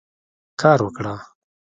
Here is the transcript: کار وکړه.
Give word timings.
کار 0.61 0.79
وکړه. 0.83 1.15